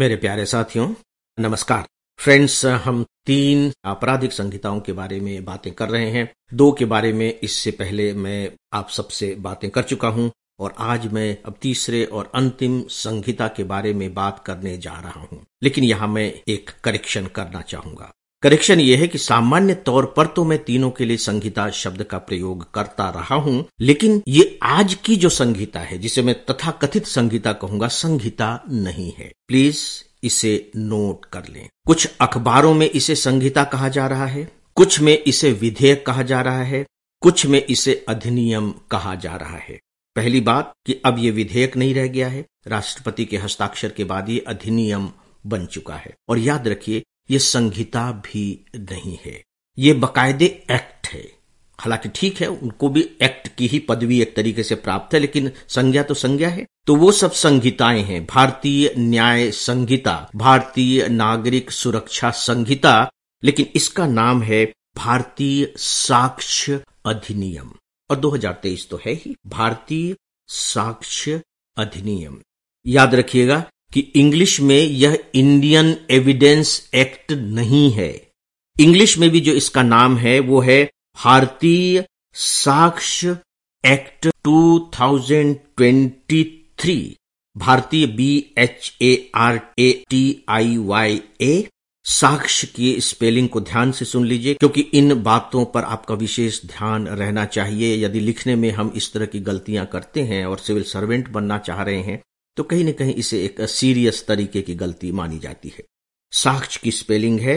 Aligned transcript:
मेरे 0.00 0.16
प्यारे 0.16 0.46
साथियों, 0.46 0.94
नमस्कार। 1.40 1.86
फ्रेंड्स 2.18 2.66
हम 2.66 3.06
तीन 3.26 3.72
आपराधिक 3.84 4.32
संहिताओं 4.32 4.80
के 4.80 4.92
बारे 4.92 5.20
में 5.20 5.44
बातें 5.44 5.72
कर 5.72 5.88
रहे 5.88 6.10
हैं। 6.10 6.34
दो 6.54 6.72
के 6.72 6.84
बारे 6.84 7.12
में 7.12 7.40
इससे 7.42 7.70
पहले 7.70 8.12
मैं 8.12 8.50
आप 8.72 8.90
सबसे 8.90 9.34
बातें 9.34 9.70
कर 9.70 9.82
चुका 9.82 10.08
हूँ 10.08 10.32
और 10.58 10.74
आज 10.78 11.12
मैं 11.12 11.38
अब 11.46 11.54
तीसरे 11.62 12.04
और 12.04 12.32
अंतिम 12.34 12.84
संहिता 12.88 13.48
के 13.48 13.64
बारे 13.64 13.94
में 13.94 14.14
बात 14.14 14.42
करने 14.46 14.78
जा 14.78 14.92
रहा 14.92 15.20
हूँ। 15.20 15.46
लेकिन 15.62 15.84
यहाँ 15.84 16.08
मैं 16.08 16.34
एक 16.48 16.70
करेक्शन 16.84 17.26
करना 17.26 17.60
चाहूँगा। 17.60 18.12
करेक्शन 18.42 18.80
ये 18.80 18.96
है 18.96 19.06
कि 19.08 19.18
सामान्य 19.18 19.74
तौर 19.74 20.06
पर 20.16 20.26
तो 20.26 20.44
मैं 20.44 20.58
तीनों 20.64 20.90
के 20.90 21.04
लिए 21.04 21.16
संहिता 21.16 21.68
शब्द 21.70 22.02
का 22.02 22.18
प्रयोग 22.18 22.70
करता 22.74 23.08
रहा 23.10 23.34
हूँ, 23.34 23.64
लेकिन 23.80 24.22
ये 24.28 24.58
आज 24.62 24.94
की 24.94 25.16
जो 25.16 25.28
संहिता 25.28 25.80
है, 25.80 25.98
जिसे 25.98 26.22
मैं 26.22 26.34
तथा 26.44 26.70
कथित 26.70 27.06
संहिता 27.06 27.52
कहूँगा, 27.52 27.88
संहिता 27.88 28.62
नहीं 28.68 29.12
है। 29.18 29.30
प्लीज़ 29.48 29.82
इसे 30.22 30.70
नोट 30.76 31.24
कर 31.24 31.48
लें। 31.48 31.68
कुछ 31.86 32.08
अखबारों 32.20 32.72
में 32.74 32.90
इसे 32.90 33.14
संहिता 33.14 33.64
कहा 33.64 33.88
जा 33.88 34.06
रहा 34.06 34.26
है, 34.26 34.48
कुछ 34.76 35.00
में 35.00 35.16
इसे 35.18 35.52
विधेयक 35.52 36.06
कहा 36.06 36.22
जा 36.22 36.40
रहा 36.40 36.62
है, 36.62 36.84
कुछ 37.22 37.46
में 37.46 37.64
इसे 37.66 38.04
अधिनियम 38.08 38.74
कहा 38.90 39.14
जा 39.14 39.36
रहा 39.36 39.58
है। 39.58 39.78
पहली 40.16 40.40
बात 40.40 40.72
कि 40.86 41.00
अब 41.04 41.18
ये 41.18 41.30
विधेयक 41.30 41.76
नहीं 41.76 41.94
रह 41.94 42.06
गया 42.06 42.28
है, 42.28 42.44
राष्ट्रपति 42.66 43.24
के 43.24 43.36
हस्ताक्षर 43.36 43.88
के 43.88 44.04
बाद 44.04 44.28
ये 44.28 44.44
अधिनियम 44.46 45.10
बन 45.46 45.66
चुका 45.66 45.94
है। 45.94 46.14
और 46.28 46.38
याद 46.38 46.68
रखिए 46.68 47.02
ये 47.30 47.38
संहिता 47.38 48.12
भी 48.12 48.66
नहीं 48.76 49.18
है। 49.24 49.44
ये 49.78 49.92
बकायदे 49.92 50.46
एक्ट 50.70 51.06
है। 51.06 51.40
हालाँकि 51.78 52.08
ठीक 52.08 52.40
है, 52.40 52.46
उनको 52.46 52.88
भी 52.88 53.00
एक्ट 53.00 53.48
की 53.56 53.66
ही 53.66 53.78
पदवी 53.78 54.22
एक 54.22 54.36
तरीके 54.36 54.62
से 54.62 54.74
प्राप्त 54.74 55.14
है, 55.14 55.20
लेकिन 55.20 55.52
संज्ञा 55.68 56.02
तो 56.02 56.14
संज्ञा 56.14 56.48
है। 56.48 56.66
तो 56.86 56.94
वो 56.94 57.12
सब 57.12 57.32
संहिताएँ 57.32 58.02
हैं। 58.02 58.26
भारतीय 58.26 58.94
न्याय 58.98 59.50
संहिता, 59.50 60.30
भारतीय 60.36 61.08
नागरिक 61.08 61.70
सुरक्षा 61.70 62.30
संहिता, 62.30 63.10
लेकिन 63.44 63.66
इसका 63.76 64.06
नाम 64.06 64.42
है 64.42 64.72
भारतीय 64.96 65.74
साक्ष्य 65.76 66.84
अधिनियम। 67.06 67.72
और 68.10 68.16
2023 68.16 68.88
तो 68.88 68.96
है 68.96 69.12
ही, 69.12 69.36
भारतीय 69.46 70.16
साक्ष्य 70.48 71.42
अधिनियम। 71.76 72.40
याद 72.86 73.14
रखिएगा 73.14 73.64
कि 73.92 74.12
इंग्लिश 74.16 74.60
में 74.60 74.76
यह 74.76 75.24
इंडियन 75.34 75.96
एविडेंस 76.10 76.90
एक्ट 76.94 77.32
नहीं 77.32 77.92
है। 77.92 78.30
इंग्लिश 78.76 79.18
में 79.18 79.30
भी 79.30 79.40
जो 79.40 79.52
इसका 79.52 79.82
नाम 79.82 80.16
है, 80.16 80.40
वो 80.40 80.60
है 80.60 80.90
भारतीय 81.18 82.04
साक्ष्य 82.36 83.38
एक्ट 83.84 84.28
2023 84.46 87.16
भारतीय 87.56 88.06
B 88.06 88.54
H 88.58 88.96
A 89.02 89.30
R 89.36 89.60
A 89.78 90.04
T 90.10 90.44
I 90.48 90.76
Y 90.76 91.22
A 91.40 91.68
साक्ष्य 92.06 92.66
की 92.66 93.00
स्पेलिंग 93.00 93.48
को 93.48 93.60
ध्यान 93.60 93.92
से 93.92 94.04
सुन 94.04 94.26
लीजिए, 94.26 94.54
क्योंकि 94.54 94.80
इन 94.80 95.22
बातों 95.22 95.64
पर 95.64 95.84
आपका 95.84 96.14
विशेष 96.14 96.66
ध्यान 96.66 97.08
रहना 97.08 97.46
चाहिए। 97.46 98.04
यदि 98.04 98.20
लिखने 98.20 98.56
में 98.56 98.70
हम 98.70 98.92
इस 98.96 99.12
तरह 99.12 99.26
की 99.26 99.40
गलतियाँ 99.40 99.86
करते 99.86 100.22
हैं 100.22 100.46
और 100.46 100.58
सिविल 100.58 100.82
सर्वेंट 100.82 101.28
बनना 101.28 101.58
चाह 101.58 101.82
रहे 101.82 102.02
हैं 102.02 102.22
तो 102.60 102.64
कहीं 102.64 102.84
न 102.84 102.92
कहीं 102.92 103.14
इसे 103.14 103.38
एक 103.44 103.60
सीरियस 103.70 104.24
तरीके 104.26 104.62
की 104.62 104.74
गलती 104.74 105.10
मानी 105.12 105.38
जाती 105.38 105.68
है। 105.68 105.84
साक्ष 106.32 106.76
की 106.76 106.90
स्पेलिंग 106.90 107.38
है 107.40 107.54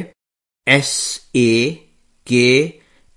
एस 0.67 0.93
ए 1.35 1.71
के 2.27 2.45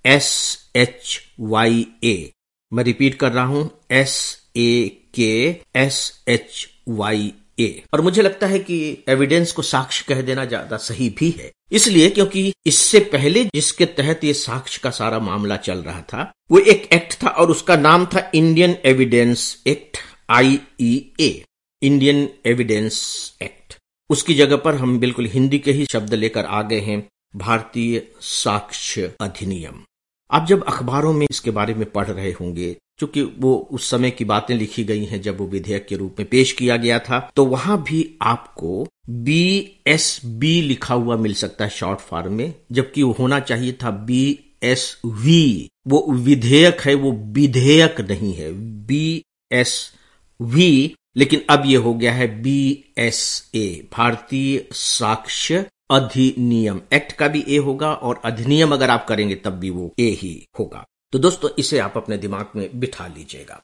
एस 0.04 0.30
एच 0.76 1.20
वाई 1.40 1.86
ए 2.04 2.32
मैं 2.72 2.84
रिपीट 2.84 3.14
कर 3.14 3.32
रहा 3.32 3.44
हूँ 3.44 3.70
एस 3.92 4.16
ए 4.56 4.88
के 5.14 5.30
एस 5.76 6.00
एच 6.28 6.66
वाई 6.88 7.32
ए 7.60 7.70
और 7.94 8.00
मुझे 8.00 8.22
लगता 8.22 8.46
है 8.46 8.58
कि 8.58 9.04
एविडेंस 9.08 9.52
को 9.52 9.62
साक्ष्य 9.62 10.04
कह 10.08 10.22
देना 10.22 10.44
ज़्यादा 10.44 10.76
सही 10.76 11.08
भी 11.18 11.30
है। 11.38 11.50
इसलिए 11.72 12.10
क्योंकि 12.10 12.52
इससे 12.66 13.00
पहले 13.14 13.44
जिसके 13.44 13.86
तहत 13.96 14.24
ये 14.24 14.34
साक्ष्य 14.34 14.80
का 14.82 14.90
सारा 14.90 15.18
मामला 15.20 15.56
चल 15.56 15.78
रहा 15.78 16.02
था, 16.02 16.30
वो 16.50 16.58
एक 16.58 16.88
एक्ट 16.92 17.22
था 17.22 17.28
और 17.30 17.50
उसका 17.50 17.76
नाम 17.76 18.06
था 18.06 18.30
Indian 18.34 18.76
evidence 18.84 19.62
act 19.66 19.96
I 20.30 20.58
E 20.80 20.94
A 21.20 21.44
Indian 21.82 22.28
evidence 22.46 22.96
act 23.42 23.74
उसकी 24.10 24.34
जगह 24.34 24.56
पर 24.56 24.74
हम 24.74 24.98
बिल्कुल 24.98 25.26
हिंदी 25.26 25.58
के 25.58 25.72
ही 25.72 25.84
शब्द 25.84 26.14
लेकर 26.14 26.44
आ 26.44 26.62
गए 26.62 26.78
हैं, 26.80 27.08
भारतीय 27.36 28.02
साक्ष्य 28.20 29.12
अधिनियम। 29.20 29.82
आप 30.30 30.46
जब 30.46 30.64
अखबारों 30.64 31.12
में 31.12 31.26
इसके 31.30 31.50
बारे 31.50 31.74
में 31.74 31.84
पढ़ 31.90 32.06
रहे 32.06 32.30
होंगे 32.32 32.76
क्योंकि 32.98 33.22
वो 33.22 33.54
उस 33.72 33.90
समय 33.90 34.10
की 34.10 34.24
बातें 34.24 34.54
लिखी 34.54 34.84
गई 34.84 35.04
हैं 35.04 35.20
जब 35.22 35.38
वो 35.38 35.46
विधेयक 35.46 35.86
के 35.86 35.96
रूप 35.96 36.16
में 36.18 36.28
पेश 36.28 36.52
किया 36.52 36.76
गया 36.76 36.98
था 36.98 37.18
तो 37.36 37.44
वहाँ 37.44 37.82
भी 37.82 38.18
आपको 38.22 38.86
बी 39.08 39.72
एस 39.86 40.20
बी 40.24 40.60
लिखा 40.62 40.94
हुआ 40.94 41.16
मिल 41.16 41.34
सकता 41.34 41.64
है 41.64 41.70
शॉर्ट 41.70 42.00
फॉर्म 42.00 42.32
में, 42.32 42.54
जबकि 42.72 43.02
वो 43.02 43.12
होना 43.18 43.40
चाहिए 43.40 43.72
था 43.72 43.90
बी 43.90 44.38
एस 44.62 45.00
वी 45.04 45.70
वो 45.86 46.06
विधेयक 46.10 46.80
है, 46.80 46.94
वो 46.94 47.12
विधेयक 47.12 48.00
नहीं 48.00 48.34
है 48.34 48.52
बी 48.86 49.22
एस 49.52 49.92
वी 50.40 50.94
लेकिन 51.16 51.44
अब 51.50 51.62
यह 51.66 51.80
हो 51.80 51.94
गया 51.94 52.12
है 52.12 52.26
बी 52.42 52.84
एस 52.98 53.50
ए 53.54 53.66
भारतीय 53.92 54.66
साक्ष्य 54.72 55.64
अधिनियम. 55.90 56.80
एक्ट 56.92 57.12
का 57.12 57.28
भी 57.28 57.44
ए 57.48 57.56
होगा 57.58 57.92
और 57.92 58.20
अधिनियम 58.24 58.72
अगर 58.72 58.90
आप 58.90 59.06
करेंगे 59.08 59.34
तब 59.34 59.58
भी 59.58 59.70
वो 59.70 59.92
ए 59.98 60.08
ही 60.12 60.46
होगा. 60.58 60.84
तो 61.12 61.18
दोस्तों, 61.18 61.50
इसे 61.58 61.78
आप 61.78 61.96
अपने 61.96 62.16
दिमाग 62.18 62.50
में 62.56 62.68
बिठा 62.80 63.06
लीजिएगा. 63.06 63.60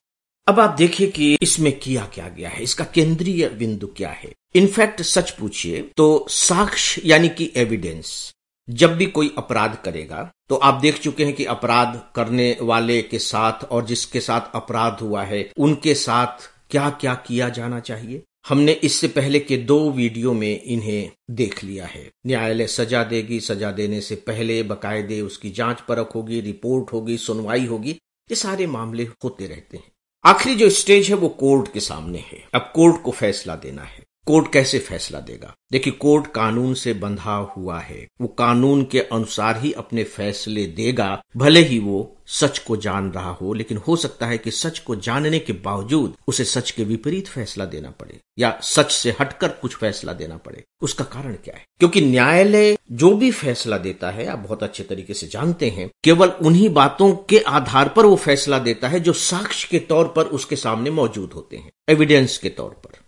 अब 0.47 0.61
आप 0.61 0.71
देखिए 0.71 1.07
कि 1.07 1.37
इसमें 1.43 1.73
किया 1.79 2.05
क्या 2.15 2.29
गया 2.29 2.49
है? 2.49 2.63
इसका 2.63 2.85
केंद्रीय 2.85 3.49
बिंदु 3.49 3.87
क्या 3.87 4.11
है? 4.11 4.33
इनफैक्ट 4.55 5.03
सच 5.03 5.31
पूछिए 5.31 5.81
तो 5.97 6.27
साक्ष्य 6.29 7.03
यानी 7.05 7.29
कि 7.29 7.51
एविडेंस 7.57 8.33
जब 8.69 8.97
भी 8.97 9.07
कोई 9.07 9.35
अपराध 9.39 9.77
करेगा 9.85 10.31
तो 10.49 10.57
आप 10.57 10.81
देख 10.81 10.99
चुके 11.01 11.25
हैं 11.25 11.35
कि 11.35 11.45
अपराध 11.45 12.01
करने 12.15 12.57
वाले 12.63 13.01
के 13.03 13.19
साथ 13.19 13.65
और 13.65 13.85
जिसके 13.87 14.21
साथ 14.21 14.55
अपराध 14.55 14.99
हुआ 15.01 15.23
है, 15.23 15.51
उनके 15.59 15.95
साथ 15.95 16.51
क्या 16.73 16.91
क्या 16.91 17.15
किया 17.15 17.49
जाना 17.49 17.81
चाहिए? 17.81 18.23
हमने 18.49 18.73
इससे 18.73 19.09
पहले 19.09 19.41
के 19.41 19.57
दो 19.57 19.91
वीडियो 19.91 20.33
में 20.33 20.63
इन्हें 20.63 21.11
देख 21.31 21.65
लिया 21.65 21.87
है। 21.87 22.11
न्यायालय 22.27 22.67
सजा 22.67 23.05
देगी, 23.05 23.41
सजा 23.41 23.73
देने 23.73 24.01
से 24.01 24.15
पहले 24.15 24.63
बकायदे 24.63 25.21
उसकी 25.21 25.51
जाँच 25.51 25.81
परख 25.81 26.15
होगी, 26.15 26.41
रिपोर्ट 26.41 26.93
होगी, 26.93 27.17
सुनवाई 27.19 27.67
होगी, 27.67 27.91
ये 28.31 28.35
सारे 28.35 28.67
मामले 28.67 29.03
होते 29.03 29.47
रहते 29.47 29.77
हैं। 29.77 29.93
आखिरी 30.25 30.55
जो 30.55 30.71
स्टेज 30.71 31.09
है 31.09 31.15
वो 31.15 31.29
कोर्ट 31.29 31.73
के 31.73 31.81
सामने 31.81 32.19
है। 32.19 32.49
अब 32.55 32.73
कोर्ट 32.75 33.03
को 33.03 33.11
फैसला 33.11 33.57
देना 33.57 33.83
है। 33.83 34.05
कोर्ट 34.27 34.53
कैसे 34.53 34.79
फैसला 34.79 35.21
देगा? 35.21 35.55
देखिए, 35.73 35.93
कोर्ट 35.93 36.27
कानून 36.27 36.75
से 36.75 36.93
बंधा 36.95 37.35
हुआ 37.57 37.79
है। 37.81 38.07
वो 38.21 38.29
कानून 38.29 38.85
के 38.85 39.01
अनुसार 39.01 39.61
ही 39.61 39.73
अपने 39.73 40.05
फैसले 40.05 40.67
देगा, 40.67 41.23
भले 41.37 41.61
ही 41.61 41.79
वो 41.79 42.17
सच 42.27 42.59
को 42.59 42.77
जान 42.77 43.11
रहा 43.13 43.31
हो, 43.31 43.53
लेकिन 43.53 43.77
हो 43.79 43.97
सकता 43.97 44.27
है 44.27 44.39
कि 44.39 44.51
सच 44.51 44.79
को 44.79 44.97
जानने 44.97 45.39
के 45.39 45.53
बावजूद 45.53 46.15
उसे 46.29 46.45
सच 46.45 46.71
के 46.71 46.85
विपरीत 46.85 47.29
फैसला 47.29 47.65
देना 47.65 47.91
पड़े, 47.91 48.19
या 48.39 48.61
सच 48.63 48.93
से 48.93 49.15
हटकर 49.21 49.49
कुछ 49.49 49.77
फैसला 49.77 50.13
देना 50.13 50.37
पड़े। 50.37 50.63
उसका 50.83 51.05
कारण 51.05 51.35
क्या 51.35 51.57
है? 51.57 51.65
क्योंकि 51.79 52.01
न्यायालय 52.01 52.77
जो 52.93 53.15
भी 53.17 53.31
फैसला 53.31 53.79
देता 53.79 54.11
है, 54.11 54.27
आप 54.27 54.39
बहुत 54.39 54.63
अच्छे 54.63 54.83
तरीके 54.83 55.15
से 55.15 55.27
जानते 55.27 55.71
हैं, 55.71 55.91
केवल 56.05 56.29
उन्हीं 56.29 56.69
बातों 56.69 57.13
के 57.29 57.39
आधार 57.39 57.89
पर 57.89 58.07
वो 58.07 58.17
फैसला 58.17 58.59
देता 58.59 58.89
है 58.89 59.01
जो 59.01 59.13
साक्ष्य 59.13 59.69
के 59.71 59.79
तौर 59.79 60.09
पर 60.09 60.25
उसके 60.25 60.57
सामने 60.57 60.91
मौजूद 60.91 61.33
होते 61.33 61.57
हैं 61.57 61.71
एविडेंस 61.89 62.39
के 62.39 62.49
तौर 62.49 62.71
पर। 62.71 63.02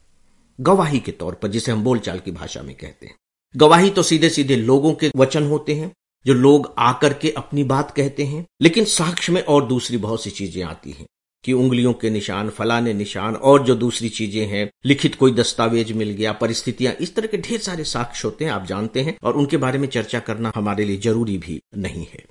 गवाही 0.61 1.01
के 1.01 1.13
तौर 1.13 1.35
पर, 1.35 1.49
जिसे 1.49 1.73
हम 1.73 1.85
बोलचाल 1.85 2.19
की 2.19 2.31
भाषा 2.31 2.63
में 2.63 2.75
कहते 2.77 3.07
हैं। 3.07 3.15
गवाही 3.57 3.91
तो 3.91 4.03
सीधे 4.03 4.29
सीधे 4.29 4.57
लोगों 4.57 4.95
के 4.95 5.11
वचन 5.17 5.47
होते 5.47 5.75
हैं, 5.75 5.93
जो 6.27 6.35
लोग 6.35 6.75
आकर 6.79 7.13
के 7.13 7.31
अपनी 7.31 7.65
बात 7.65 7.91
कहते 7.91 8.25
हैं, 8.25 8.47
लेकिन 8.63 8.85
साक्ष्य 8.85 9.33
में 9.33 9.43
और 9.43 9.67
दूसरी 9.67 9.97
बहुत 9.97 10.23
सी 10.25 10.31
चीज़ें 10.31 10.63
आती 10.63 10.91
हैं, 10.91 11.07
कि 11.45 11.53
उंगलियों 11.53 11.93
के 11.93 12.11
निशान, 12.11 12.51
फलाने 12.51 12.93
निशान, 12.93 13.37
और 13.37 13.65
जो 13.65 13.75
दूसरी 13.75 14.09
चीज़ें 14.09 14.47
हैं, 14.47 14.71
लिखित 14.85 15.15
कोई 15.15 15.33
दस्तावेज़ 15.33 15.93
मिल 15.93 16.11
गया, 16.11 16.33
परिस्थितियाँ, 16.33 16.93
इस 16.93 17.15
तरह 17.15 17.27
के 17.27 17.37
ढेर 17.37 17.61
सारे 17.61 17.85
साक्ष्य 17.85 18.29
होते 18.29 18.45
हैं, 18.45 18.53
आप 18.53 18.67
जानते 18.67 19.01
हैं, 19.01 19.17
और 19.23 19.35
उनके 19.35 19.57
बारे 19.57 19.79
में 19.79 19.89
चर्चा 19.89 20.21
करना 20.21 20.53
हमारे 20.55 20.85
लिए 20.85 20.97
ज़रूरी 20.97 21.39
भी 21.39 21.61
नहीं 21.77 22.07
है। 22.13 22.25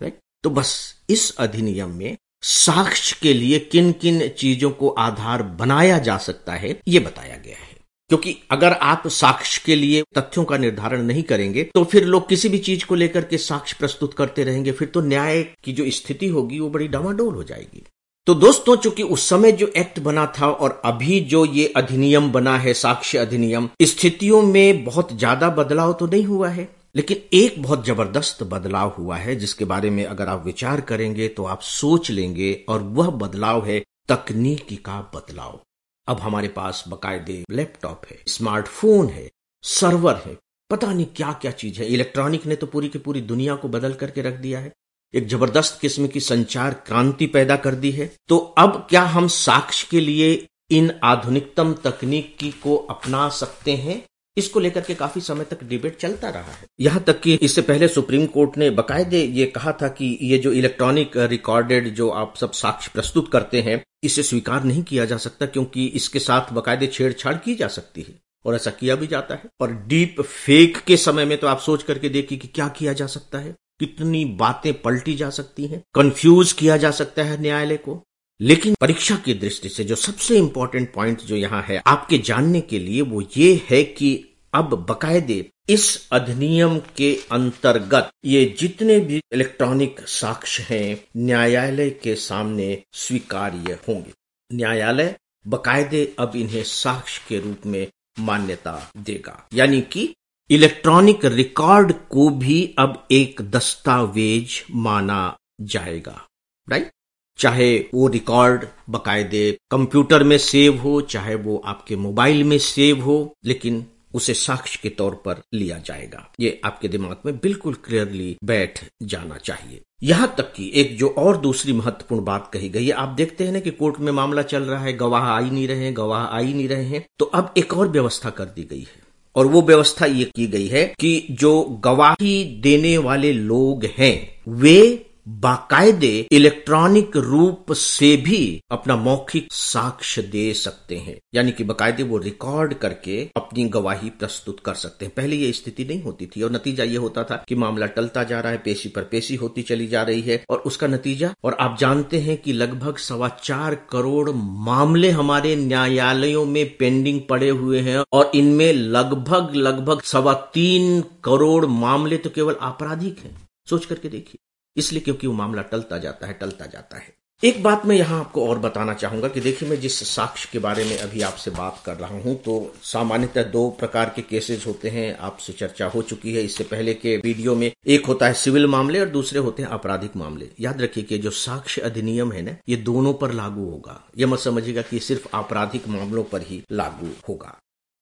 राइट 0.00 0.18
तो 0.42 0.50
बस 0.50 0.94
इस 1.10 1.36
अधिनियम 1.36 1.90
में 1.90 2.16
साक्ष्य 2.44 3.16
के 3.22 3.32
लिए 3.34 3.58
किन 3.62 3.92
किन 3.92 4.28
चीज़ों 4.38 4.70
को 4.72 4.88
आधार 4.88 5.42
बनाया 5.58 5.98
जा 6.00 6.16
सकता 6.18 6.52
है, 6.54 6.78
ये 6.88 7.00
बताया 7.00 7.36
गया 7.36 7.56
है। 7.56 7.72
क्योंकि 8.10 8.36
अगर 8.50 8.72
आप 8.72 9.06
साक्ष्य 9.08 9.62
के 9.66 9.74
लिए 9.76 10.02
तथ्यों 10.18 10.44
का 10.44 10.56
निर्धारण 10.58 11.02
नहीं 11.02 11.22
करेंगे 11.22 11.62
तो 11.64 11.84
फिर 11.84 12.04
लोग 12.04 12.28
किसी 12.28 12.48
भी 12.48 12.58
चीज़ 12.60 12.84
को 12.86 12.94
लेकर 12.94 13.24
के 13.24 13.38
साक्ष्य 13.38 13.76
प्रस्तुत 13.78 14.14
करते 14.14 14.44
रहेंगे, 14.44 14.72
फिर 14.72 14.88
तो 14.88 15.00
न्याय 15.02 15.42
की 15.64 15.72
जो 15.72 15.90
स्थिति 15.90 16.28
होगी, 16.28 16.60
वो 16.60 16.68
बड़ी 16.70 16.88
डामाडोल 16.88 17.34
हो 17.34 17.44
जाएगी। 17.44 17.82
तो 18.26 18.34
दोस्तों, 18.36 18.76
चूँकि 18.76 19.02
उस 19.04 19.28
समय 19.28 19.52
जो 19.52 19.66
एक्ट 19.76 19.98
बना 20.00 20.26
था 20.38 20.46
और 20.46 20.80
अभी 20.84 21.20
जो 21.22 21.44
ये 21.46 21.66
अधिनियम 21.76 22.30
बना 22.32 22.56
है, 22.58 22.74
साक्ष्य 22.74 23.18
अधिनियम, 23.18 23.68
स्थितियों 23.82 24.42
में 24.42 24.84
बहुत 24.84 25.12
ज़्यादा 25.14 25.50
बदलाव 25.52 25.92
तो 25.92 26.06
नहीं 26.06 26.24
हुआ 26.24 26.48
है। 26.48 26.68
लेकिन 26.94 27.22
एक 27.34 27.62
बहुत 27.62 27.84
ज़बरदस्त 27.86 28.42
बदलाव 28.42 28.94
हुआ 28.98 29.16
है, 29.16 29.34
जिसके 29.36 29.64
बारे 29.64 29.90
में 29.90 30.04
अगर 30.04 30.28
आप 30.28 30.44
विचार 30.44 30.80
करेंगे 30.82 31.28
तो 31.28 31.44
आप 31.44 31.60
सोच 31.62 32.10
लेंगे 32.10 32.52
और 32.68 32.82
वह 32.82 33.10
बदलाव 33.18 33.66
है 33.66 33.82
तकनीकी 34.08 34.76
का 34.76 35.00
बदलाव। 35.14 35.60
अब 36.08 36.20
हमारे 36.20 36.48
पास 36.50 36.84
बकायदे 36.88 37.42
लैपटॉप 37.50 38.02
है, 38.10 38.18
स्मार्टफ़ोन 38.28 39.08
है, 39.08 39.28
सर्वर 39.64 40.22
है, 40.26 40.36
पता 40.70 40.92
नहीं 40.92 41.06
क्या 41.16 41.32
क्या 41.32 41.50
चीज़ 41.52 41.80
है। 41.80 41.86
इलेक्ट्रॉनिक 41.86 42.46
ने 42.46 42.56
तो 42.56 42.66
पूरी 42.66 42.88
की 42.88 42.98
पूरी 42.98 43.20
दुनिया 43.22 43.54
को 43.54 43.68
बदल 43.68 43.94
करके 43.94 44.22
रख 44.22 44.34
दिया 44.34 44.60
है। 44.60 44.72
एक 45.14 45.26
ज़बरदस्त 45.28 45.78
किस्म 45.80 46.06
की 46.06 46.20
संचार 46.20 46.74
क्रांति 46.86 47.26
पैदा 47.26 47.56
कर 47.56 47.74
दी 47.74 47.90
है। 47.90 48.10
तो 48.28 48.38
अब 48.58 48.86
क्या 48.90 49.02
हम 49.02 49.28
साक्ष्य 49.28 49.86
के 49.90 50.00
लिए 50.00 50.46
इन 50.70 50.90
आधुनिकतम 51.04 51.72
तकनीक 51.84 52.36
की 52.38 52.50
अपना 52.90 53.28
सकते 53.30 53.72
हैं? 53.76 54.02
इसको 54.36 54.60
लेकर 54.60 54.80
के 54.80 54.94
काफ़ी 54.94 55.20
समय 55.20 55.44
तक 55.44 55.62
डिबेट 55.64 55.96
चलता 55.96 56.28
रहा 56.28 56.52
है। 56.52 56.66
यहाँ 56.80 57.02
तक 57.02 57.20
कि 57.20 57.34
इससे 57.34 57.62
पहले 57.62 57.88
सुप्रीम 57.88 58.26
कोर्ट 58.26 58.56
ने 58.58 58.70
बकायदे 58.72 59.22
ये 59.22 59.46
कहा 59.46 59.72
था 59.72 59.88
कि 59.90 60.06
ये 60.22 60.38
जो 60.38 60.52
इलेक्ट्रॉनिक 60.52 61.16
रिकॉर्डेड 61.16 61.88
जो 61.94 62.08
आप 62.10 62.34
सब 62.36 62.52
साक्ष्य 62.52 62.90
प्रस्तुत 62.94 63.30
करते 63.32 63.60
हैं, 63.62 63.82
इसे 64.04 64.22
स्वीकार 64.22 64.64
नहीं 64.64 64.82
किया 64.82 65.04
जा 65.04 65.16
सकता 65.18 65.46
क्योंकि 65.46 65.86
इसके 65.86 66.18
साथ 66.20 66.52
बकायदे 66.52 66.86
छेड़छाड़ 66.86 67.34
की 67.36 67.54
जा 67.54 67.68
सकती 67.68 68.02
है 68.02 68.14
और 68.44 68.54
ऐसा 68.54 68.70
किया 68.70 68.94
भी 68.94 69.06
जाता 69.06 69.34
है। 69.34 69.48
और 69.60 69.72
डीप 69.88 70.20
फेक 70.22 70.78
के 70.78 70.96
समय 70.96 71.24
में 71.24 71.36
तो 71.38 71.46
आप 71.46 71.60
सोच 71.60 71.82
करके 71.82 72.08
देखिए 72.08 72.38
कि 72.38 72.48
क्या 72.48 72.68
किया 72.68 72.92
जा 72.92 73.06
सकता 73.08 73.38
है, 73.38 73.54
कितनी 73.80 74.24
बातें 74.38 74.72
पलटी 74.74 75.14
जा 75.14 75.30
सकती 75.32 75.66
हैं 75.66 75.82
कंफ्यूज 75.94 76.52
किया 76.52 76.76
जा 76.76 76.90
सकता 76.92 77.22
है 77.22 77.40
न्यायालय 77.40 77.76
को। 77.78 77.94
लेकिन 78.40 78.74
परीक्षा 78.80 79.16
की 79.16 79.34
दृष्टि 79.34 79.68
से 79.68 79.84
जो 79.84 79.94
सबसे 79.94 80.38
इंपॉर्टेंट 80.38 80.92
पॉइंट 80.94 81.20
जो 81.20 81.36
यहाँ 81.36 81.62
है, 81.62 81.82
आपके 81.86 82.18
जानने 82.18 82.60
के 82.60 82.78
लिए 82.78 83.00
वो 83.00 83.22
ये 83.36 83.66
है 83.70 83.82
कि 83.84 84.24
अब 84.54 84.86
बकायदे 84.90 85.50
इस 85.68 86.08
अधिनियम 86.12 86.78
के 86.78 87.14
अंतर्गत 87.32 88.10
ये 88.24 88.54
जितने 88.58 89.00
भी 89.00 89.20
इलेक्ट्रॉनिक 89.32 90.00
साक्ष्य 90.00 90.62
हैं, 90.62 91.04
न्यायालय 91.16 91.90
के 91.90 92.14
सामने 92.14 92.82
स्वीकार्य 92.92 93.78
होंगे। 93.88 94.12
न्यायालय 94.52 95.16
बकायदे 95.48 96.14
अब 96.18 96.32
इन्हें 96.36 96.62
साक्ष्य 96.62 97.22
के 97.28 97.38
रूप 97.38 97.66
में 97.66 97.86
मान्यता 98.20 98.90
देगा। 98.96 99.46
यानी 99.54 99.80
कि 99.80 100.14
इलेक्ट्रॉनिक 100.50 101.24
रिकॉर्ड 101.24 101.92
को 101.92 102.28
भी 102.28 102.74
अब 102.78 103.06
एक 103.10 103.42
दस्तावेज़ 103.42 104.72
माना 104.74 105.36
जाएगा। 105.60 106.26
राइट 106.68 106.90
चाहे 107.38 107.74
वो 107.94 108.06
रिकॉर्ड 108.08 108.64
बकायदे 108.90 109.50
कंप्यूटर 109.70 110.22
में 110.24 110.38
सेव 110.38 110.78
हो, 110.78 111.00
चाहे 111.00 111.34
वो 111.34 111.62
आपके 111.66 111.96
मोबाइल 111.96 112.44
में 112.44 112.58
सेव 112.58 113.00
हो, 113.00 113.34
लेकिन 113.44 113.84
उसे 114.14 114.34
साक्ष्य 114.34 114.78
के 114.82 114.88
तौर 114.88 115.14
पर 115.24 115.42
लिया 115.54 115.78
जाएगा। 115.78 116.26
ये 116.40 116.60
आपके 116.64 116.88
दिमाग 116.88 117.22
में 117.26 117.36
बिल्कुल 117.36 117.74
क्लियरली 117.74 118.36
बैठ 118.44 118.80
जाना 119.02 119.36
चाहिए। 119.36 119.80
यहाँ 120.02 120.34
तक 120.38 120.52
कि 120.52 120.70
एक 120.74 120.96
जो 120.98 121.08
और 121.18 121.36
दूसरी 121.36 121.72
महत्वपूर्ण 121.72 122.24
बात 122.24 122.50
कही 122.52 122.68
गई 122.68 122.86
है, 122.86 122.92
आप 122.92 123.08
देखते 123.08 123.44
हैं 123.44 123.52
ना 123.52 123.60
कि 123.60 123.70
कोर्ट 123.70 123.98
में 124.00 124.12
मामला 124.12 124.42
चल 124.42 124.62
रहा 124.62 124.82
है, 124.84 124.92
गवाह 124.92 125.22
आ 125.22 125.38
ही 125.40 125.50
नहीं 125.50 125.66
रहे 125.68 125.92
गवाह 125.92 126.22
आ 126.22 126.38
ही 126.38 126.54
नहीं 126.54 126.68
रहे 126.68 126.84
हैं 126.84 127.04
तो 127.18 127.24
अब 127.24 127.54
एक 127.56 127.74
और 127.74 127.88
व्यवस्था 127.88 128.30
कर 128.30 128.44
दी 128.46 128.62
गई 128.62 128.80
है। 128.80 129.02
और 129.36 129.46
वो 129.46 129.62
व्यवस्था 129.62 130.06
ये 130.06 130.24
की 130.36 130.46
गई 130.46 130.66
है 130.66 130.84
कि 131.00 131.26
जो 131.30 131.62
गवाही 131.84 132.60
देने 132.62 132.96
वाले 132.98 133.32
लोग 133.32 133.84
हैं, 133.98 134.42
वे 134.48 135.06
बाकायदे 135.26 136.26
इलेक्ट्रॉनिक 136.32 137.16
रूप 137.16 137.72
से 137.72 138.16
भी 138.16 138.62
अपना 138.70 138.96
मौखिक 138.96 139.52
साक्ष्य 139.52 140.22
दे 140.22 140.52
सकते 140.54 140.96
हैं। 140.96 141.16
यानी 141.34 141.52
कि 141.52 141.64
बाकायदे 141.64 142.02
वो 142.02 142.18
रिकॉर्ड 142.18 142.74
करके 142.74 143.30
अपनी 143.36 143.64
गवाही 143.64 144.10
प्रस्तुत 144.10 144.60
कर 144.60 144.74
सकते 144.74 145.04
हैं। 145.04 145.14
पहले 145.16 145.36
ये 145.36 145.52
स्थिति 145.52 145.84
नहीं 145.84 146.02
होती 146.02 146.26
थी 146.26 146.42
और 146.42 146.52
नतीजा 146.52 146.84
ये 146.84 146.96
होता 146.96 147.24
था 147.24 147.44
कि 147.48 147.54
मामला 147.54 147.86
टलता 147.86 148.24
जा 148.24 148.40
रहा 148.40 148.52
है, 148.52 148.58
पेशी 148.58 148.88
पर 148.88 149.02
पेशी 149.02 149.34
होती 149.34 149.62
चली 149.62 149.86
जा 149.86 150.02
रही 150.02 150.20
है 150.20 150.44
और 150.50 150.58
उसका 150.58 150.86
नतीजा, 150.86 151.34
और 151.44 151.56
आप 151.60 151.76
जानते 151.78 152.20
हैं 152.20 152.36
कि 152.36 152.52
लगभग 152.52 152.96
सवा 152.96 153.28
चार 153.28 153.74
करोड़ 153.90 154.30
मामले 154.30 155.10
हमारे 155.10 155.56
न्यायालयों 155.56 156.44
में 156.44 156.76
पेंडिंग 156.76 157.20
पड़े 157.28 157.48
हुए 157.48 157.80
हैं 157.80 158.04
और 158.12 158.30
इनमें 158.34 158.72
लगभग 158.72 159.54
लगभग 159.54 160.02
सवा 160.02 160.32
तीन 160.54 161.00
करोड़ 161.24 161.66
मामले 161.66 162.16
तो 162.16 162.30
केवल 162.30 162.56
आपराधिक 162.60 163.18
हैं। 163.18 163.36
सोच 163.66 163.84
करके 163.84 164.08
देखिए। 164.08 164.38
इसलिए 164.76 165.02
क्योंकि 165.02 165.26
वो 165.26 165.34
मामला 165.34 165.62
टलता 165.64 165.98
जाता 165.98 166.26
है, 166.26 166.32
टलता 166.32 166.66
जाता 166.66 166.96
है। 166.96 167.12
एक 167.42 167.62
बात 167.62 167.84
मैं 167.86 167.96
यहाँ 167.96 168.18
आपको 168.20 168.46
और 168.48 168.58
बताना 168.58 168.92
चाहूँगा 168.94 169.28
कि 169.28 169.40
देखिए, 169.40 169.68
मैं 169.68 169.78
जिस 169.80 169.98
साक्ष्य 170.08 170.48
के 170.52 170.58
बारे 170.58 170.84
में 170.84 170.96
अभी 170.98 171.22
आपसे 171.22 171.50
बात 171.50 171.82
कर 171.86 171.96
रहा 171.96 172.18
हूँ 172.18 172.34
तो 172.36 172.74
सामान्यतः 172.82 173.42
दो 173.42 173.68
प्रकार 173.70 174.12
के 174.16 174.22
केसेस 174.22 174.66
होते 174.66 174.88
हैं, 174.88 175.16
आपसे 175.18 175.52
चर्चा 175.52 175.86
हो 175.86 176.02
चुकी 176.02 176.34
है। 176.34 176.42
इससे 176.42 176.64
पहले 176.64 176.94
के 176.94 177.16
वीडियो 177.16 177.54
में 177.54 177.70
एक 177.86 178.06
होता 178.06 178.26
है 178.26 178.34
सिविल 178.34 178.66
मामले 178.66 179.00
और 179.00 179.08
दूसरे 179.08 179.38
होते 179.38 179.62
हैं 179.62 179.70
आपराधिक 179.70 180.16
मामले। 180.16 180.50
याद 180.60 180.82
रखिए 180.82 181.04
कि 181.04 181.18
जो 181.18 181.30
साक्ष्य 181.30 181.82
अधिनियम 181.82 182.32
है 182.32 182.42
ना, 182.42 182.56
ये 182.68 182.76
दोनों 182.76 183.14
पर 183.14 183.32
लागू 183.32 183.68
होगा। 183.70 184.00
यह 184.18 184.26
मत 184.26 184.38
समझिएगा 184.38 184.82
कि 184.82 184.98
सिर्फ़ 185.00 185.28
आपराधिक 185.34 185.88
मामलों 185.88 186.24
पर 186.24 186.42
ही 186.42 186.62
लागू 186.72 187.10
होगा। 187.28 187.56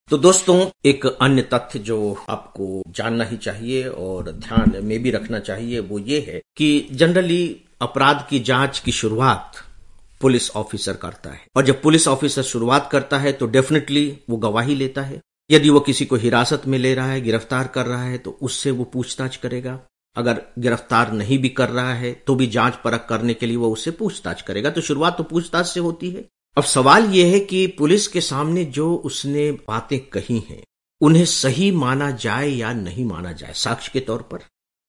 तो 0.09 0.17
दोस्तों, 0.19 0.67
एक 0.85 1.05
अन्य 1.07 1.43
तथ्य 1.53 1.79
जो 1.79 2.17
आपको 2.29 2.83
जानना 2.89 3.25
ही 3.25 3.37
चाहिए 3.37 3.87
और 3.87 4.31
ध्यान 4.33 4.73
में 4.85 5.03
भी 5.03 5.11
रखना 5.11 5.39
चाहिए, 5.39 5.79
वो 5.81 5.99
ये 5.99 6.19
है 6.29 6.41
कि 6.57 6.89
जनरली 6.93 7.57
अपराध 7.83 8.27
की 8.31 8.41
जाँच 8.41 8.79
की 8.79 8.93
शुरुआत 8.93 9.63
पुलिस 10.21 10.51
ऑफिसर 10.51 10.97
करता 10.97 11.31
है। 11.31 11.41
और 11.57 11.65
जब 11.65 11.81
पुलिस 11.83 12.09
ऑफिसर 12.09 12.43
शुरुआत 12.43 12.89
करता 12.93 13.19
है 13.19 13.33
तो 13.33 13.47
डेफिनेटली 13.47 14.07
वो 14.31 14.37
गवाही 14.37 14.75
लेता 14.75 15.03
है। 15.03 15.21
यदि 15.51 15.71
वो 15.71 15.81
किसी 15.81 16.05
को 16.05 16.17
हिरासत 16.17 16.63
में 16.67 16.79
ले 16.79 16.95
रहा 16.95 17.07
है, 17.07 17.21
गिरफ़्तार 17.21 17.67
कर 17.67 17.87
रहा 17.87 18.03
है 18.03 18.19
तो 18.19 18.39
उससे 18.43 18.71
वो 18.71 18.85
पूछताछ 18.85 19.37
करेगा। 19.37 19.79
अगर 20.17 20.43
गिरफ़्तार 20.59 21.13
नहीं 21.13 21.39
भी 21.39 21.49
कर 21.49 21.69
रहा 21.71 21.95
है 21.95 22.13
तो 22.27 22.35
भी 22.35 22.47
जाँच 22.49 22.75
परख 22.85 23.07
करने 23.09 23.35
के 23.35 23.47
लिए 23.47 23.57
वो 23.57 23.71
उससे 23.71 23.91
पूछताछ 23.91 24.43
करेगा। 24.43 24.71
तो 24.71 24.81
शुरुआत 24.81 25.19
तो 25.19 25.25
पूछताछ 25.25 25.67
से 25.67 25.81
होती 25.81 26.11
है। 26.11 26.25
अब 26.57 26.65
सवाल 26.65 27.05
यह 27.05 27.31
है 27.33 27.39
कि 27.41 27.67
पुलिस 27.67 28.07
के 28.09 28.21
सामने 28.21 28.65
जो 28.65 28.95
उसने 28.97 29.51
बातें 29.53 29.99
कही 30.07 30.39
हैं, 30.39 30.63
उन्हें 31.01 31.25
सही 31.25 31.71
माना 31.71 32.11
जाए 32.11 32.49
या 32.49 32.73
नहीं 32.73 33.05
माना 33.05 33.33
जाए, 33.33 33.53
साक्ष्य 33.53 33.91
के 33.93 34.01
तौर 34.01 34.23
पर 34.23 34.41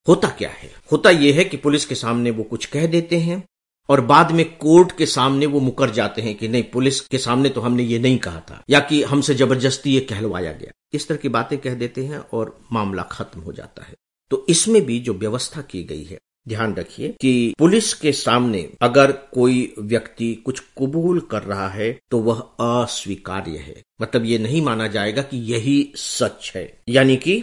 होता 0.07 0.27
क्या 0.27 0.49
है? 0.49 0.71
होता 0.91 1.09
यह 1.09 1.35
है 1.35 1.43
कि 1.43 1.57
पुलिस 1.57 1.85
के 1.85 1.95
सामने 1.95 2.31
वो 2.31 2.43
कुछ 2.43 2.65
कह 2.65 2.87
देते 2.87 3.17
हैं 3.17 3.43
और 3.89 4.01
बाद 4.01 4.31
में 4.31 4.45
कोर्ट 4.57 4.91
के 4.97 5.05
सामने 5.05 5.45
वो 5.45 5.59
मुकर 5.59 5.89
जाते 5.89 6.21
हैं 6.21 6.35
कि 6.35 6.47
नहीं, 6.47 6.63
पुलिस 6.63 6.99
के 7.01 7.17
सामने 7.17 7.49
तो 7.49 7.61
हमने 7.61 7.83
ये 7.83 7.99
नहीं 7.99 8.17
कहा 8.17 8.39
था, 8.39 8.61
या 8.69 8.79
कि 8.79 9.01
हमसे 9.03 9.35
ज़बरदस्ती 9.35 9.93
ये 9.93 9.99
कहलवाया 10.01 10.51
गया। 10.51 10.71
इस 10.93 11.07
तरह 11.07 11.17
की 11.17 11.29
बातें 11.29 11.57
कह 11.57 11.73
देते 11.73 12.05
हैं 12.05 12.19
और 12.33 12.57
मामला 12.71 13.03
खत्म 13.03 13.41
हो 13.41 13.53
जाता 13.53 13.85
है। 13.85 13.95
तो 14.31 14.45
इसमें 14.49 14.81
भी 14.85 14.99
जो 14.99 15.13
व्यवस्था 15.13 15.61
की 15.61 15.83
गई 15.83 16.03
है 16.03 16.19
ध्यान 16.47 16.73
रखिए 16.75 17.09
कि 17.21 17.53
पुलिस 17.59 17.93
के 17.93 18.11
सामने 18.13 18.67
अगर 18.81 19.11
कोई 19.33 19.73
व्यक्ति 19.79 20.33
कुछ 20.35 20.59
कबूल 20.79 21.19
कर 21.31 21.43
रहा 21.43 21.67
है 21.69 21.91
तो 22.11 22.19
वह 22.19 22.39
अस्वीकार्य 22.61 23.57
है। 23.57 23.81
मतलब 24.01 24.25
ये 24.25 24.37
नहीं 24.37 24.61
माना 24.61 24.87
जाएगा 24.87 25.21
कि 25.21 25.37
यही 25.53 25.93
सच 25.95 26.51
है। 26.55 26.71
यानी 26.89 27.15
कि 27.17 27.39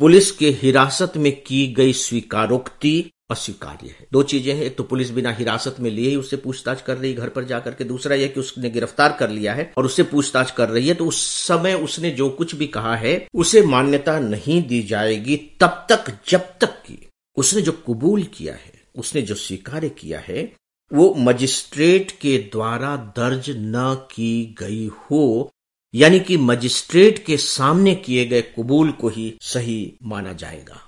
पुलिस 0.00 0.30
के 0.30 0.50
हिरासत 0.52 1.16
में 1.16 1.32
की 1.42 1.66
गई 1.72 1.92
स्वीकारोक्ति 1.92 3.10
अस्वीकार्य 3.30 3.88
है। 3.90 4.06
दो 4.12 4.22
चीज़ें 4.22 4.52
हैं, 4.54 4.62
एक 4.62 4.76
तो 4.76 4.84
पुलिस 4.84 5.10
बिना 5.10 5.30
हिरासत 5.32 5.76
में 5.80 5.90
लिए 5.90 6.08
ही 6.10 6.16
उससे 6.16 6.36
पूछताछ 6.36 6.82
कर 6.82 6.96
रही, 6.96 7.12
घर 7.14 7.28
पर 7.28 7.44
जाकर 7.44 7.74
के, 7.74 7.84
दूसरा 7.84 8.16
यह 8.16 8.28
कि 8.28 8.40
उसने 8.40 8.70
गिरफ़्तार 8.70 9.16
कर 9.20 9.30
लिया 9.30 9.54
है 9.54 9.72
और 9.78 9.86
उससे 9.86 10.02
पूछताछ 10.02 10.50
कर 10.50 10.68
रही 10.68 10.88
है 10.88 10.94
तो 10.94 11.06
उस 11.06 11.22
समय 11.38 11.74
उसने 11.74 12.10
जो 12.10 12.28
कुछ 12.30 12.54
भी 12.54 12.66
कहा 12.66 12.94
है, 12.96 13.26
उसे 13.34 13.62
मान्यता 13.64 14.18
नहीं 14.20 14.62
दी 14.62 14.82
जाएगी 14.82 15.36
तब 15.60 15.86
तक, 15.90 16.12
जब 16.28 16.40
तक 16.60 16.82
की 16.86 17.03
उसने 17.36 17.62
जो 17.62 17.72
कबूल 17.72 18.22
किया 18.22 18.54
है, 18.54 18.82
उसने 18.96 19.22
जो 19.22 19.34
स्वीकार 19.34 19.88
किया 19.88 20.20
है, 20.20 20.56
वो 20.92 21.14
मजिस्ट्रेट 21.14 22.10
के 22.10 22.38
द्वारा 22.38 22.96
दर्ज 22.96 23.50
न 23.50 24.06
की 24.14 24.56
गई 24.58 24.86
हो, 24.86 25.50
यानी 25.94 26.20
कि 26.20 26.36
मजिस्ट्रेट 26.36 27.24
के 27.24 27.36
सामने 27.36 27.94
किए 27.94 28.26
गए 28.26 28.42
कबूल 28.42 28.92
को 28.92 29.08
ही 29.08 29.38
सही 29.40 29.94
माना 30.02 30.32
जाएगा। 30.32 30.80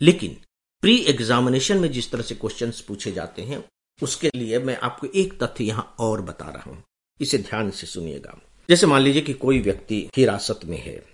लेकिन 0.00 0.36
प्री 0.80 0.96
एग्जामिनेशन 0.96 1.76
में 1.76 1.92
जिस 1.92 2.10
तरह 2.10 2.22
से 2.22 2.34
क्वेश्चंस 2.34 2.80
पूछे 2.80 3.12
जाते 3.12 3.42
हैं, 3.42 3.64
उसके 4.02 4.30
लिए 4.36 4.58
मैं 4.58 4.76
आपको 4.76 5.06
एक 5.14 5.42
तथ्य 5.42 5.64
यहाँ 5.64 5.94
और 5.98 6.22
बता 6.22 6.44
रहा 6.44 6.70
हूँ। 6.70 6.82
इसे 7.20 7.38
ध्यान 7.38 7.70
से 7.70 7.86
सुनिएगा। 7.86 8.40
जैसे 8.70 8.86
मान 8.86 9.02
लीजिए 9.02 9.22
कि 9.22 9.32
कोई 9.32 9.60
व्यक्ति 9.60 10.10
हिरासत 10.16 10.60
में 10.64 10.78
है, 10.78 11.06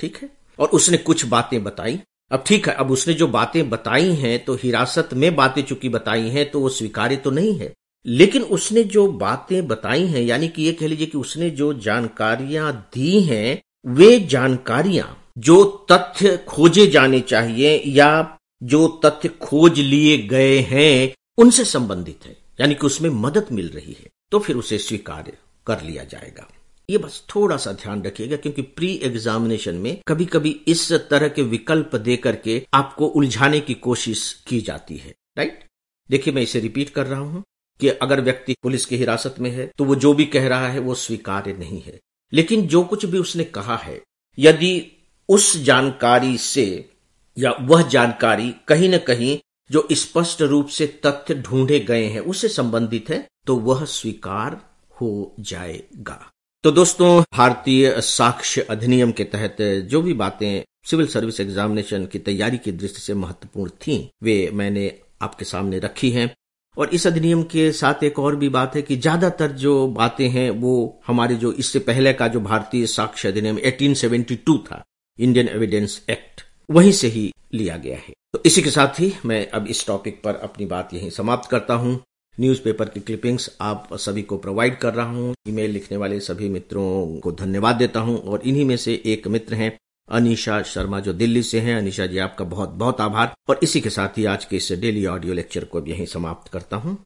ठीक 0.00 0.16
है? 0.16 0.30
और 0.58 0.68
उसने 0.68 0.96
कुछ 0.96 1.24
बातें 1.24 1.64
बताई 1.64 2.00
अब 2.30 2.42
ठीक 2.46 2.68
है, 2.68 2.74
अब 2.74 2.90
उसने 2.90 3.14
जो 3.14 3.26
बातें 3.28 3.68
बताई 3.70 4.12
हैं 4.14 4.38
तो 4.44 4.54
हिरासत 4.54 5.10
में 5.14 5.34
बातें 5.36 5.62
चूँकि 5.62 5.88
बताई 5.88 6.28
हैं 6.28 6.50
तो 6.50 6.60
वो 6.60 6.68
स्वीकार्य 6.68 7.16
तो 7.16 7.30
नहीं 7.30 7.58
है। 7.58 7.72
लेकिन 8.06 8.42
उसने 8.42 8.82
जो 8.84 9.06
बातें 9.12 9.66
बताई 9.68 10.06
हैं, 10.06 10.22
यानी 10.22 10.48
कि 10.48 10.62
ये 10.62 10.72
कह 10.72 10.86
लीजिए 10.86 11.06
कि 11.06 11.18
उसने 11.18 11.48
जो 11.50 11.72
जानकारियाँ 11.76 12.72
दी 12.94 13.20
हैं, 13.20 13.60
वे 13.86 14.18
जानकारियाँ 14.20 15.16
जो 15.38 15.64
तथ्य 15.92 16.36
खोजे 16.48 16.86
जाने 16.86 17.20
चाहिए 17.22 17.82
या 17.86 18.38
जो 18.62 18.86
तथ्य 19.04 19.28
खोज 19.40 19.78
लिए 19.80 20.16
गए 20.18 20.58
हैं, 20.60 21.14
उनसे 21.38 21.64
संबंधित 21.64 22.26
है। 22.26 22.36
यानी 22.60 22.74
कि 22.74 22.86
उसमें 22.86 23.10
मदद 23.12 23.46
मिल 23.52 23.68
रही 23.68 23.92
है 23.92 24.06
तो 24.32 24.38
फिर 24.38 24.56
उसे 24.56 24.78
स्वीकार 24.78 25.32
कर 25.66 25.82
लिया 25.82 26.04
जाएगा। 26.04 26.48
ये 26.88 26.98
बस 26.98 27.22
थोड़ा 27.34 27.56
सा 27.56 27.72
ध्यान 27.72 28.02
रखिएगा, 28.02 28.36
क्योंकि 28.36 28.62
प्री 28.62 28.92
एग्जामिनेशन 29.04 29.74
में 29.74 30.00
कभी 30.08 30.24
कभी 30.24 30.50
इस 30.68 30.90
तरह 31.10 31.28
के 31.28 31.42
विकल्प 31.44 31.96
दे 31.96 32.16
करके 32.16 32.62
आपको 32.74 33.06
उलझाने 33.08 33.60
की 33.60 33.74
कोशिश 33.76 34.32
की 34.48 34.60
जाती 34.60 34.96
है 34.96 35.14
राइट 35.38 35.64
देखिए, 36.10 36.34
मैं 36.34 36.42
इसे 36.42 36.60
रिपीट 36.60 36.90
कर 36.90 37.06
रहा 37.06 37.20
हूँ 37.20 37.42
कि 37.80 37.88
अगर 37.88 38.20
व्यक्ति 38.20 38.54
पुलिस 38.62 38.86
की 38.86 38.96
हिरासत 38.96 39.34
में 39.40 39.50
है 39.50 39.66
तो 39.78 39.84
वो 39.84 39.94
जो 39.96 40.12
भी 40.14 40.24
कह 40.26 40.46
रहा 40.48 40.68
है, 40.68 40.78
वो 40.78 40.94
स्वीकार्य 40.96 41.52
नहीं 41.52 41.80
है। 41.82 41.98
लेकिन 42.32 42.66
जो 42.66 42.82
कुछ 42.84 43.04
भी 43.04 43.18
उसने 43.18 43.44
कहा 43.46 43.76
है, 43.76 44.00
यदि 44.38 44.92
उस 45.28 45.56
जानकारी 45.64 46.36
से 46.38 46.88
या 47.36 47.52
वह 47.60 47.82
जानकारी 47.88 48.54
कहीं 48.68 48.88
न 48.90 48.98
कहीं 49.00 49.38
जो 49.70 49.86
स्पष्ट 49.92 50.42
रूप 50.44 50.68
से 50.68 50.86
तथ्य 51.06 51.34
ढूंढे 51.36 51.80
गए 51.80 52.04
हैं, 52.04 52.20
उससे 52.20 52.48
संबंधित 52.48 53.10
है 53.10 53.26
तो 53.46 53.56
वह 53.58 53.84
स्वीकार 53.90 54.60
हो 54.96 55.34
जाएगा। 55.40 56.20
तो 56.64 56.70
दोस्तों, 56.70 57.22
भारतीय 57.34 58.00
साक्ष्य 58.00 58.60
अधिनियम 58.60 59.12
के 59.12 59.24
तहत 59.24 59.56
जो 59.90 60.00
भी 60.02 60.12
बातें 60.12 60.64
सिविल 60.84 61.06
सर्विस 61.06 61.38
एग्जामिनेशन 61.40 62.06
की 62.06 62.18
तैयारी 62.18 62.58
की 62.58 62.72
दृष्टि 62.72 63.00
से 63.00 63.14
महत्वपूर्ण 63.14 63.70
थी, 63.70 64.10
वे 64.22 64.50
मैंने 64.52 64.92
आपके 65.22 65.44
सामने 65.44 65.78
रखी 65.78 66.10
हैं। 66.10 66.30
और 66.76 66.88
इस 66.88 67.06
अधिनियम 67.06 67.42
के 67.42 67.70
साथ 67.72 68.02
एक 68.04 68.18
और 68.18 68.36
भी 68.36 68.48
बात 68.48 68.76
है 68.76 68.82
कि 68.82 68.96
ज़्यादातर 68.96 69.52
जो 69.52 69.86
बातें 69.86 70.28
हैं, 70.28 70.50
वो 70.50 71.00
हमारे 71.06 71.34
जो 71.34 71.52
इससे 71.52 71.78
पहले 71.78 72.12
का 72.12 72.28
जो 72.28 72.40
भारतीय 72.40 72.86
साक्ष्य 72.86 73.28
अधिनियम 73.28 73.58
1872 73.58 74.58
था, 74.58 74.82
इंडियन 75.18 75.48
एविडेंस 75.48 76.00
एक्ट, 76.10 76.42
वहीं 76.70 76.92
से 76.92 77.08
ही 77.08 77.32
लिया 77.54 77.76
गया 77.76 77.96
है। 77.98 78.14
तो 78.32 78.42
इसी 78.46 78.62
के 78.62 78.70
साथ 78.70 79.00
ही 79.00 79.12
मैं 79.26 79.46
अब 79.50 79.66
इस 79.66 79.86
टॉपिक 79.86 80.22
पर 80.22 80.34
अपनी 80.34 80.66
बात 80.66 80.94
यहीं 80.94 81.10
समाप्त 81.10 81.50
करता 81.50 81.74
हूँ। 81.74 81.98
न्यूज़पेपर 82.40 82.88
की 82.88 83.00
क्लिपिंग्स 83.00 83.56
आप 83.60 83.88
सभी 83.94 84.22
को 84.22 84.36
प्रोवाइड 84.38 84.78
कर 84.78 84.94
रहा 84.94 85.06
हूँ। 85.06 85.34
ईमेल 85.48 85.70
लिखने 85.70 85.96
वाले 85.96 86.20
सभी 86.20 86.48
मित्रों 86.48 87.20
को 87.20 87.32
धन्यवाद 87.32 87.76
देता 87.76 88.00
हूँ 88.00 88.18
और 88.22 88.42
इन्हीं 88.42 88.64
में 88.64 88.76
से 88.76 89.02
एक 89.06 89.28
मित्र 89.28 89.54
हैं, 89.54 89.78
अनिशा 90.08 90.62
शर्मा, 90.62 91.00
जो 91.00 91.12
दिल्ली 91.12 91.42
से 91.42 91.60
हैं। 91.60 91.76
अनिशा 91.76 92.06
जी, 92.06 92.18
आपका 92.18 92.44
बहुत 92.44 92.68
बहुत 92.68 93.00
आभार 93.00 93.34
और 93.48 93.60
इसी 93.62 93.80
के 93.80 93.90
साथ 93.90 94.18
ही 94.18 94.24
आज 94.24 94.44
के 94.44 94.56
इस 94.56 94.72
डेली 94.72 95.06
ऑडियो 95.06 95.34
लेक्चर 95.34 95.64
को 95.64 95.86
यहीं 95.86 96.06
समाप्त 96.06 96.52
करता 96.52 96.76
हूँ। 96.76 96.96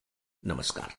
नमस्कार। 0.45 0.95